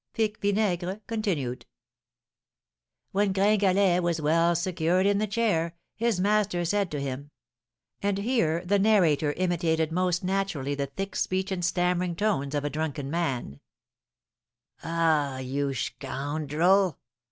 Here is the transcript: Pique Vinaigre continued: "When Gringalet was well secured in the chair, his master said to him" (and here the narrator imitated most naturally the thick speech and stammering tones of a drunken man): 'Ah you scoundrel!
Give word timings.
Pique 0.13 0.39
Vinaigre 0.41 0.99
continued: 1.05 1.67
"When 3.11 3.31
Gringalet 3.31 3.99
was 4.01 4.19
well 4.19 4.55
secured 4.55 5.05
in 5.05 5.19
the 5.19 5.27
chair, 5.27 5.75
his 5.95 6.19
master 6.19 6.65
said 6.65 6.89
to 6.89 6.99
him" 6.99 7.29
(and 8.01 8.17
here 8.17 8.65
the 8.65 8.79
narrator 8.79 9.33
imitated 9.33 9.91
most 9.91 10.23
naturally 10.23 10.73
the 10.73 10.87
thick 10.87 11.15
speech 11.15 11.51
and 11.51 11.63
stammering 11.63 12.15
tones 12.15 12.55
of 12.55 12.65
a 12.65 12.69
drunken 12.71 13.11
man): 13.11 13.59
'Ah 14.81 15.37
you 15.37 15.71
scoundrel! 15.75 16.97